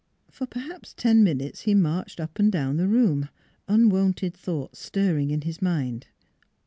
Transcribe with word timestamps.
For 0.31 0.47
perhaps 0.47 0.95
ten 0.95 1.23
minutes 1.23 1.61
he 1.61 1.75
marched 1.75 2.19
up 2.19 2.39
and 2.39 2.51
down 2.51 2.77
the 2.77 2.87
room, 2.87 3.29
unwonted 3.67 4.33
thoughts 4.33 4.79
stirring 4.79 5.29
in 5.29 5.41
his 5.41 5.61
mind. 5.61 6.07